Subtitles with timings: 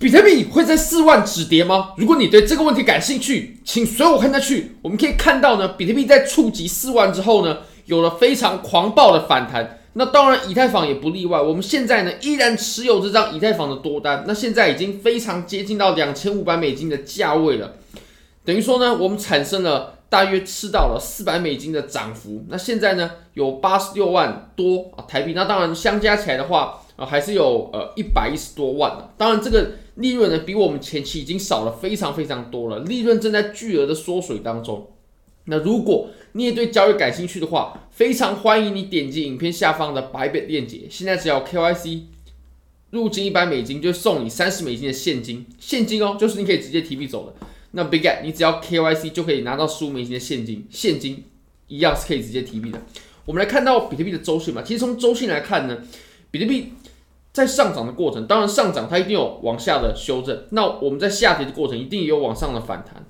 [0.00, 1.92] 比特币会在四万止跌吗？
[1.96, 4.76] 如果你对这个问题感兴趣，请随我看下去。
[4.80, 9.80] 我们可以看到呢，比特币在触及四万之后呢，有了非常狂暴的反弹。
[9.94, 11.40] 那当然，以太坊也不例外。
[11.40, 14.22] 我们现在呢，依然持有这张以太坊的多单。
[14.24, 17.72] 那现在已经非常接近到两千五百美金的价位了，
[18.44, 22.44] 等于说呢，我们产生了大约吃到了四百美金的涨幅。
[22.48, 25.32] 那现在呢，有八十六万多啊台币。
[25.34, 26.82] 那当然，相加起来的话。
[26.98, 29.14] 啊，还是有呃一百一十多万的。
[29.16, 34.90] 当然，这个利润呢，比我们前期已经少了非常非常多了，利润正在巨额的缩水当中。
[35.44, 40.88] 那如果你也对交易感兴趣的话，非常欢迎你点击影片下方的白本链接。
[40.90, 42.02] 现在只要 KYC
[42.90, 47.46] 入金一百美金，就送你三十美金的现金，现金哦，就是你可以直接提币走的。
[47.70, 51.22] 那 Big Get，你只要 KYC 就可以拿到十五美金的现金，现金
[51.68, 52.82] 一样是可以直接提币的。
[53.24, 55.78] 我们来看到比特币的周线嘛，其实从周线来看呢，
[56.32, 56.72] 比特币。
[57.32, 60.44] 在上涨的过程，当然上涨它一定有往下的修正。
[60.50, 63.04] 那我们在下跌的过程，一定也有往上的反弹。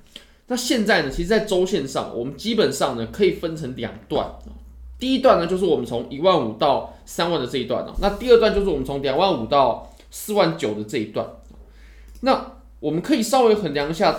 [0.49, 4.31] 那现在呢，其实，在周线上，我们基本上呢可以分成两段。
[4.99, 7.87] 第一段呢，就是我们从一万五到三万的这一段。
[8.01, 11.27] 那第二段就是我们从两万五到四万九的这一段。
[12.21, 14.15] 那我们可以稍微衡量一下，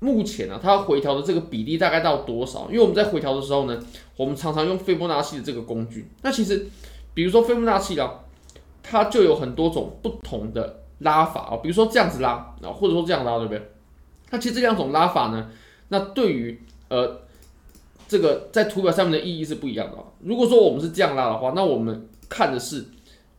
[0.00, 2.66] 目前呢，它回调的这个比例大概到多少？
[2.70, 3.78] 因为我们在回调的时候呢，
[4.16, 6.08] 我们常常用斐波那契的这个工具。
[6.22, 6.66] 那其实，
[7.12, 8.20] 比如说斐波那契啊。
[8.86, 12.32] 它就有很多种不同的拉法啊，比如说这样子拉
[12.62, 13.70] 啊，或者说这样拉，对不对？
[14.30, 15.48] 那其实这两种拉法呢，
[15.88, 17.22] 那对于呃
[18.06, 19.96] 这个在图表上面的意义是不一样的。
[20.20, 22.84] 如果说我们是这样拉的话，那我们看的是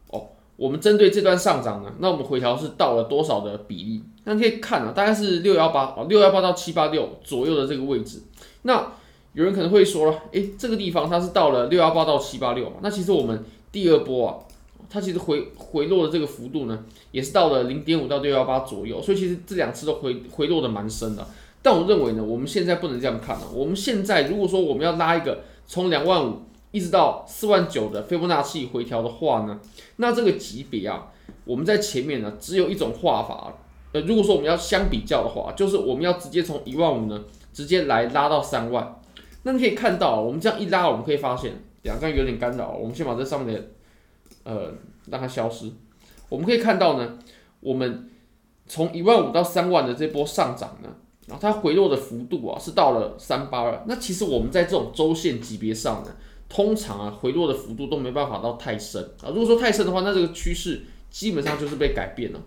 [0.10, 4.04] 哦，我们针对这段上涨呢，那我们回调是到了多少的比例？
[4.24, 8.24] 那你可以看啊，大概是六幺八啊，六幺八到七八六左右的这个位置。
[8.64, 8.92] 那
[9.34, 12.78] 有人可能会说了，诶，这个地方它是到了六幺八到七八六嘛？
[12.82, 14.40] 那其实我们第二波啊。
[14.90, 21.28] 它其实回回落的这个幅度呢，也是到了零点五到六幺八左右，所以其实这两次都回回落的蛮深的。
[21.62, 23.48] 但我认为呢，我们现在不能这样看了。
[23.54, 29.60] 我们现在如果说我们要拉一个从两万五一直到四万九的斐波那契回调的话呢，
[29.98, 31.08] 那这个级别啊，
[31.44, 33.54] 我们在前面呢只有一种画法。
[33.94, 39.00] 呃，如果说我们要相比较的话，就是我们要直接从一万五呢直接来拉到三万。
[39.44, 42.72] 那你可以看到，我们这样一拉，我们可以发现两张有点干扰。
[42.72, 43.70] 我们先把这上面的。
[44.46, 44.72] 呃，
[45.10, 45.70] 让它消失。
[46.30, 47.18] 我们可以看到呢，
[47.60, 48.10] 我们
[48.68, 50.90] 从一万五到三万的这波上涨呢，
[51.28, 53.84] 然后它回落的幅度啊是到了三八二。
[53.88, 56.12] 那其实我们在这种周线级别上呢，
[56.48, 59.30] 通常啊回落的幅度都没办法到太深啊。
[59.30, 62.40] 如果说太深的话，那这个趋势基本上就是被改变了。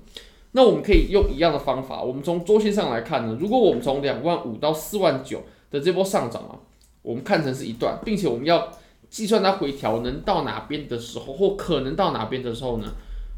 [0.53, 6.59] 那我们可以用一样的方法，我们从周线上来看呢，如果我们从两万五到四万九的这波上涨啊，
[7.03, 8.73] 我们看成是一段，并且我们要。
[9.11, 12.87] 计算它回调能到哪边的时候，或可能到哪边的时候呢？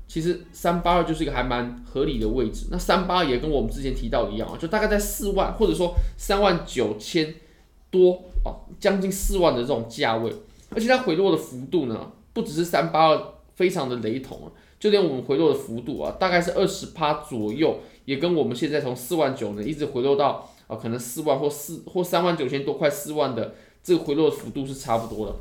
[0.08, 2.66] 其实三八二就是一个还蛮合理的位置。
[2.72, 7.32] 那三八也跟我们之前提到一样啊，就大概在四万或者说三万九千
[7.92, 8.50] 多啊，
[8.80, 10.32] 将近四万的这种价位。
[10.70, 14.50] 而且它回落的幅度呢，不只是三八二非常的雷同啊，
[14.80, 25.36] 就连我们回落的幅度啊，大概是二十趴左右，也跟我们现在从四万九呢一直回落到啊，可能四万或四或三万九千多，快四万的这个回落的幅度是差不多的。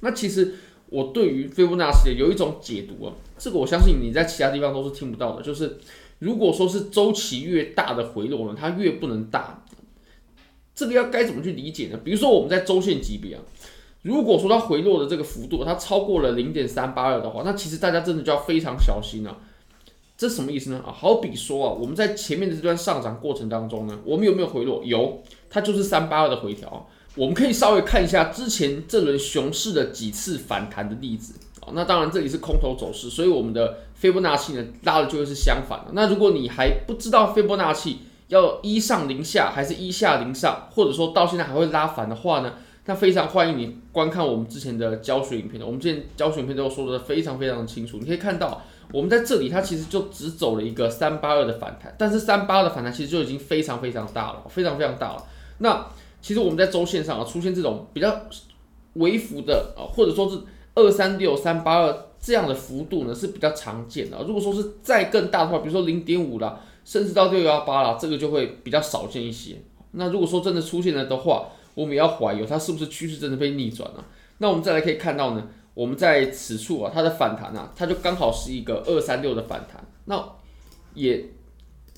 [0.00, 0.54] 那其实
[0.88, 5.78] 我对于斐波那契有一种解读啊，这个我相信你在其他地方都是听不到的，就是
[6.18, 9.64] 如果说是周期越大的回落呢，它越不能大。
[10.74, 11.98] 这个要该怎么去理解呢？
[12.04, 13.42] 比如说我们在周线级别啊，
[14.02, 19.38] 如果说它回落的这个幅度它超过了零点三八二的话，那其实大家真的就要非常小心了。
[20.18, 20.82] 这什么意思呢？
[20.86, 24.84] 啊，好比说啊，我们在前面的这段上涨过程当中呢，我们有没有回落？
[24.84, 26.88] 有，它就是三八二的回调。
[27.16, 35.86] 我们可以稍微看一下之前这轮熊市的几次反弹的例子啊，那当然这里是空头走势，所以我们的斐波那契呢拉的就会是相反的。
[35.92, 42.52] 那如果你还不知道斐波那契要一上零下还是一下零上，或者说到现在还会拉反的话呢，
[42.84, 45.62] 那非常欢迎你观看我们之前的教学影片。
[45.64, 48.62] 我们之前教学影片都说的非常非常的清楚，你可以看到
[48.92, 55.24] 我们在这里它其实就只走了一个三八二的反弹，但是三八二的反弹其实就已经非常非常大了，非常非常大了。
[55.58, 55.86] 那
[56.26, 58.20] 其实我们在周线上啊出现这种比较
[58.94, 60.36] 微幅的啊，或者说是
[60.74, 64.20] 二三六三八二这样的幅度呢是比较常见的。
[64.24, 69.54] 如果说是再更大的话，比如说零点五啦，甚至到六幺八啦，这个就会比较少见一些。
[69.92, 74.04] 那如果说真的出现了的话，我们也要怀疑它是不是趋势真的被逆转了。
[74.38, 79.86] 那我们再来可以看到呢，我们在此处啊，它的反弹啊，它就刚好是一个二三六的反弹。
[80.06, 80.28] 那
[80.92, 81.24] 也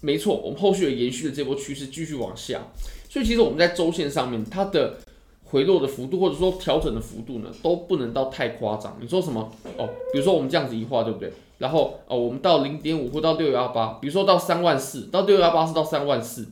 [0.02, 2.60] 没错，我们后续也延续了这波趋势继续往下。
[3.08, 4.98] 所以其实我们在周线上面，它的
[5.44, 8.96] 回落的幅度或者说调整的幅度呢，都不能到太夸张。
[9.00, 9.88] 你说什么哦？
[10.12, 11.32] 比如说我们这样子一画，对不对？
[11.58, 16.46] 然后哦，我们到零点五或到六幺八，比如说到三万四，到六幺八是到三万四。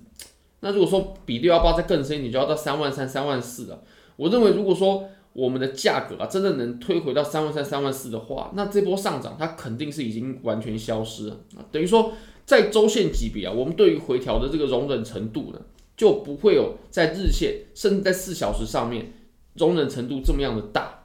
[0.60, 3.82] 那如果说比六幺八再更深一点，就要到三万三、三万四了。
[4.16, 5.04] 我认为，如果说
[5.34, 11.60] 我们的价格啊，真的能推回到三万三、三万四的话，那这波上涨它肯定是已经完全消失了啊。
[11.70, 12.12] 等于说，
[12.46, 15.60] 在周线级别啊，我们对于回调的这个容忍程度呢，
[15.96, 19.12] 就不会有在日线甚至在四小时上面
[19.54, 21.04] 容忍程度这么样的大。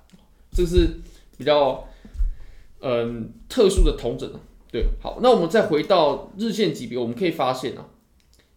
[0.52, 1.00] 这是
[1.38, 1.88] 比较
[2.82, 4.30] 嗯特殊的同整。
[4.72, 7.86] 对，好，那我们再回到日线级别，我们可以发现啊。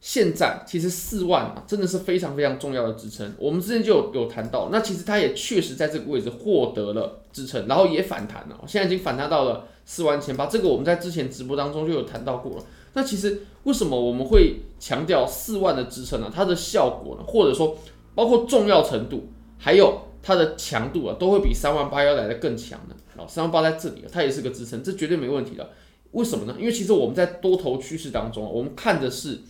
[0.00, 3.32] 现在其实四万啊，真的是非常非常重要的支撑。
[3.38, 8.60] 我们之前就有有谈到，那其实它也确实在这个位置获得了支撑，然后也反弹了。
[8.66, 12.64] 现在已经反弹到了四万前八，这个我们在之前直播当中就有谈到过了。
[12.94, 16.32] 那其实为什么我们会强调四万的支撑呢？
[16.34, 17.76] 它的效果呢，或者说
[18.14, 22.94] 包括重要程度，还有它的强度啊，都会比三万八要来的更强的。
[23.16, 25.70] 哦，三万八在这里，它也是个支撑，这绝对没问题的。
[26.12, 26.56] 为什么呢？
[26.58, 29.40] 因为其实我们在多头趋势当中，我们看的是。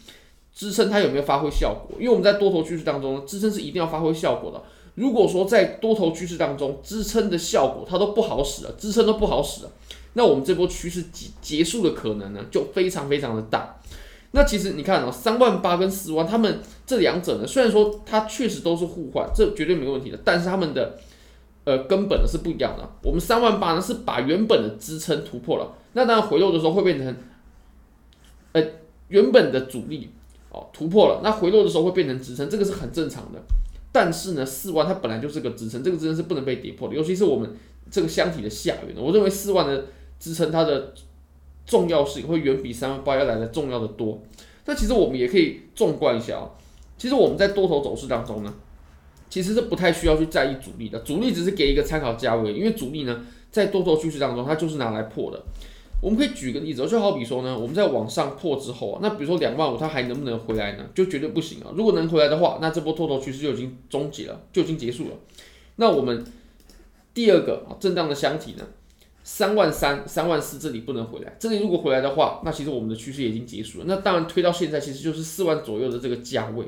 [0.56, 1.96] 支撑它有没有发挥效果？
[1.98, 4.62] 因为我们在多头趋势当中，支撑是一定要发挥效果的。
[4.94, 9.72] 如果说在多头趋势当中，支撑的效果它都不好使了，支撑都不好使了，
[10.14, 13.76] 那我们这波趋势结结束的可能呢，就非常非常的大。
[14.32, 20.98] 那其实你看啊，三万八跟四万，他们这两者呢，虽然说它确实都是互换，这绝对没问题的，但是他们的
[21.64, 22.88] 呃根本呢是不一样的。
[23.02, 27.14] 我们三万八呢是把原本的支撑突破了，那当然回落的时候会变成
[28.52, 28.62] 呃
[29.08, 30.10] 原本的阻力。
[30.50, 33.42] 哦，突破了，那回落的时候会变成支撑，这个是很正常的。
[33.90, 37.56] 但是呢，四万它本来就是个支撑，这个支撑是不能被跌破的，尤其是我们
[37.90, 38.96] 这个箱体的下缘。
[38.96, 39.86] 我认为四万的
[40.24, 40.94] 支撑它的
[41.66, 44.22] 重要性会远比三万八要来的重要的多。
[44.64, 46.48] 那其实我们也可以纵观一下啊，
[46.96, 48.54] 其实我们在多头走势当中呢，
[49.28, 55.44] 其实是不太需要去在意主力的，主力只是给一个参考价位，因为主力呢在多头趋势当中它就是拿来破的。
[56.00, 60.84] 我们可以举个例子，就好比说呢，我们在往上破之后啊，那比如说两万五，它还能不能回来呢？
[60.94, 61.72] 就绝对不行啊！
[61.74, 65.10] 如果能回来的话，那这波多头趋势就已经终结了，就已经结束了。
[65.76, 66.24] 那我们
[67.14, 68.64] 第二个啊，震荡的箱体呢，
[69.26, 73.86] 三万三、三万四这里不能回来，这里如果回来的话，那其实我们的趋势已经结束了。
[73.88, 76.66] 那当然推到现在，其实就是四万左右的这个价位，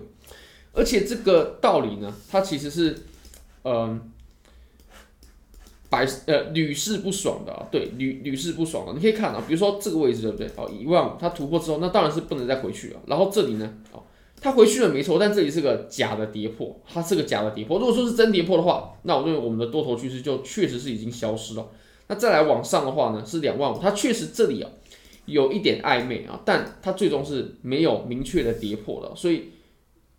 [0.72, 2.96] 而且这个道理呢，它其实是，
[3.64, 4.10] 嗯、
[5.90, 8.94] 百呃屡试不爽的啊，对，屡屡试不爽的。
[8.94, 10.48] 你可以看啊，比如说这个位置对不对？
[10.56, 13.00] 哦，一万五，它突破之后，那当然是不能再回去了。
[13.06, 14.02] 然后这里呢，哦，
[14.40, 17.78] 它回去了没错，但这里是个假的跌破，它是个假的跌破。
[17.78, 21.68] 如果说是真跌破的话，那我认为我们的多头趋势就确实是已经消失了。
[22.08, 24.70] 那再来往上的话呢，是两万五，它确实这里啊
[25.26, 29.50] 有一点暧昧啊，但它最终是没有明确的跌破的，所以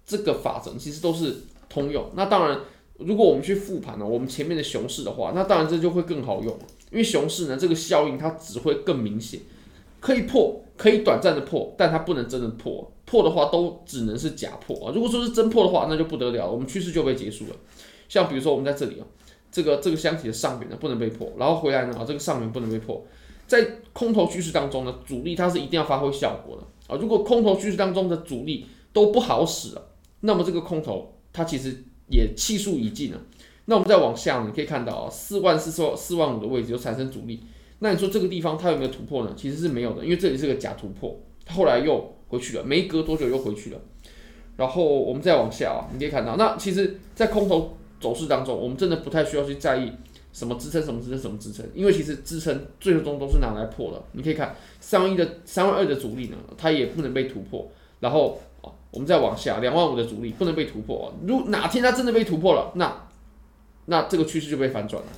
[0.05, 1.37] 这个法则其实都是
[1.69, 2.09] 通用。
[2.15, 2.59] 那当然。
[2.99, 6.51] 如果我们去复盘呢，我们前面的熊市的话，那当然这就会更好用，
[6.89, 9.39] 因为熊市呢，这个效应它只会更明显，
[9.99, 14.91] 可以破，可以短暂的破，但它不能真的破，破的话都只能是假破啊。
[14.95, 17.55] 如果说是真破的话，那就不得了，我们趋势就被结束了。
[18.09, 19.05] 像比如说我们在这里啊，
[19.51, 23.05] 这个这个箱体的上面呢不能被破，然后回来呢啊，这个上面不能被破，
[23.45, 26.97] 在空头趋势当中呢，阻力它是一定要发挥效果的啊。
[26.99, 29.89] 如果空头趋势当中的阻力都不好使了，
[30.21, 31.83] 那么这个空头它其实。
[32.09, 33.21] 也气数已尽了，
[33.65, 37.43] 那我们再往下，你可以看到啊，四万四、四万四万五的位置就产生阻力。
[37.79, 39.33] 那你说这个地方它有没有突破呢？
[39.35, 43.81] 其实是没有的，因为这里是个假突破，它后来又回去了，没隔多久又回去了。
[44.55, 49.91] 然后我们再往下啊，你可以看到，那其实，在空头走势当中，我们真的不太需要去在意
[50.31, 54.03] 什么支撑、什么支撑、什么支撑，因为其实支撑最终都是拿来破的。
[54.13, 58.39] 你可以看三万一的三万二的阻力呢，它也不能被突破，然后。
[58.89, 61.13] 我们再往下，两万五的阻力不能被突破。
[61.25, 63.07] 如哪天它真的被突破了，那
[63.85, 65.09] 那这个趋势就被反转了。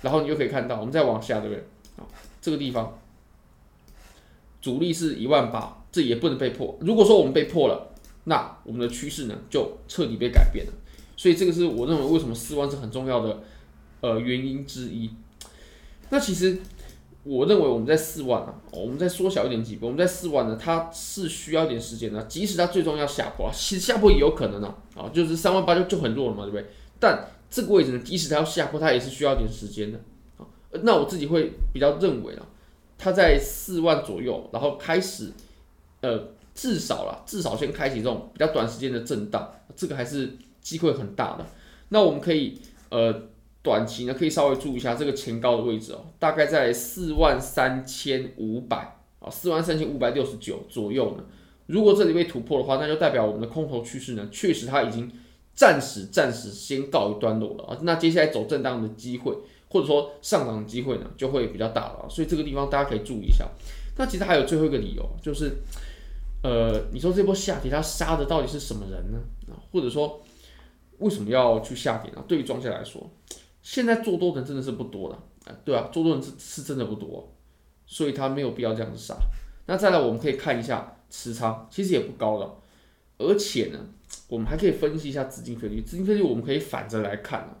[0.00, 1.62] 然后你就可以看到，我们再往下，对不对？
[1.96, 2.06] 啊，
[2.40, 2.98] 这个地方
[4.62, 6.78] 阻力是一万八，这也不能被破。
[6.80, 7.92] 如果说我们被破了，
[8.24, 10.72] 那我们的趋势呢就彻底被改变了。
[11.18, 13.42] 所以这个是我认为为什么四万是很重要的
[14.00, 15.10] 呃原因之一。
[16.08, 16.58] 那其实。
[17.24, 22.22] 我认为我们在四万啊，我们再缩小一点几步，我们在四万呢，它是需要一点时间的。
[22.22, 26.64] 即使它最终要下破，其实下破也有可能啊，啊，就是三万八就就很弱了嘛，对不对？
[26.98, 30.00] 但这个位置呢，即使它要下破，它也是需要一点时间的
[30.38, 30.46] 啊。
[30.84, 32.46] 那我自己会比较认为啊，
[32.96, 35.30] 它在四万左右，然后开始，
[36.00, 40.34] 呃，至少啦，至少先开启这种比较短时间的震荡，这个还是
[40.68, 41.46] 机会很大的。
[41.90, 42.60] 那我们可以
[42.90, 43.22] 呃。
[43.60, 51.24] 短期呢，可以稍微注意一下这个前高的位置哦，大概在四万三千五百啊，四万三千五百六十九左右呢。
[51.66, 55.10] 如果这里被突破的话，那就代表我们的空头趋势呢，确实它已经
[55.54, 57.78] 暂时暂时先告一段落了啊。
[57.82, 59.36] 那接下来走震荡的机会
[59.68, 62.06] 或者说上涨的机会呢就会比较大了。
[62.08, 63.46] 所以这个地方大家可以注意一下。
[63.98, 65.52] 那其实还有最后一个理由，就是
[66.42, 69.18] 呃，你说这波下跌它杀的到底是什么人呢？
[69.72, 70.22] 或者说
[70.98, 72.24] 为什么要去下跌呢？
[72.26, 73.08] 对于庄家来说，
[73.62, 75.22] 现在做多的人真的是不多了，
[75.64, 77.32] 对啊，做多人是是真的不多，
[77.86, 79.16] 所以他没有必要这样子杀。
[79.66, 82.60] 那再来，我们可以看一下持仓，其实也不高了，
[83.18, 83.78] 而且呢，
[84.28, 85.82] 我们还可以分析一下资金费率。
[85.82, 87.58] 资金费率我们可以反着来看啊，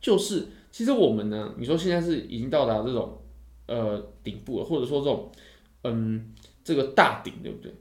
[0.00, 3.18] 就是其实我们呢，你说现在是已经到达这种
[3.66, 5.30] 呃顶部了，或者说这种
[5.82, 6.32] 嗯
[6.64, 7.72] 这个大顶，对不对？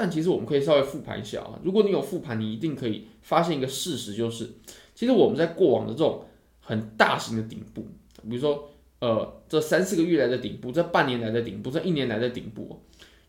[0.00, 4.48] 但其实我们可以稍微复盘一下啊，如果你有复盘，你一定可以发现一个事实，就是
[4.94, 6.22] 其实我们在过往的这种
[6.60, 7.84] 很大型的顶部，
[8.22, 12.80] 比如说呃这三四个月来的顶部，这半年来的顶部，这一年来的顶部。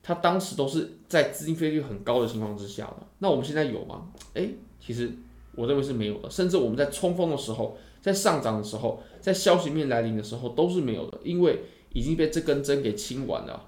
[0.03, 4.11] 它当时都是在资金费率很高的情况之下的，那我们现在有吗？
[4.35, 5.11] 诶，其实
[5.55, 11.59] 我认为是没有的，甚至我们在冲锋的时候，在上涨的时候，在消息面来临的时候都是没有的，因为
[11.93, 13.67] 已经被这根针给清完了，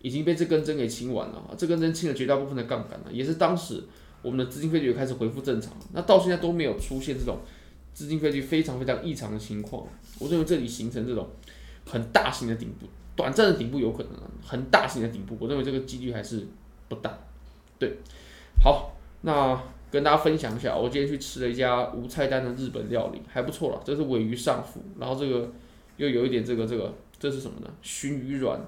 [0.00, 3.84] 已经被这根针给清完了，这根针清了绝大部分的杠杆了，也是当时
[4.22, 7.38] 我们的资金费率开始恢复正常，那到现在都没有出现这种
[7.92, 9.86] 资金费率非常非常异常的情况，
[10.18, 11.28] 我认为这里形成这种
[11.84, 12.86] 很大型的顶部。
[13.16, 16.46] 短暂的顶部有可能，很大型的顶部，我认为这个几率还是
[16.88, 17.18] 不大。
[17.76, 17.96] 对，
[18.62, 23.80] 好，那跟大家分享一下，我今天去吃了一家无菜单的日本料理，还不错啦。
[23.84, 25.50] 这是尾鱼上腹，然后这个
[25.96, 27.68] 又有一点这个这个，这是什么呢？
[27.82, 28.60] 熏鱼软，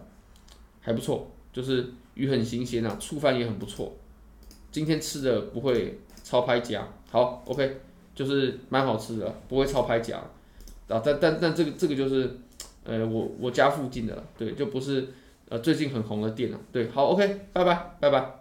[0.91, 3.97] 还不错，就是鱼很新鲜啊，醋饭也很不错。
[4.73, 7.77] 今天吃的不会超拍夹，好，OK，
[8.15, 10.17] 就是蛮好吃的，不会超拍夹。
[10.89, 12.39] 啊，但但但这个这个就是。
[12.83, 15.07] 呃，我我家附近的，对，就不是
[15.51, 18.40] 呃最近很红的店了，对，好，OK，拜拜，拜拜。